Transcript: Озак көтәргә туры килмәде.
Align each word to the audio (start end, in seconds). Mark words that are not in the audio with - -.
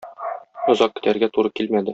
Озак 0.73 0.97
көтәргә 0.97 1.33
туры 1.37 1.57
килмәде. 1.61 1.89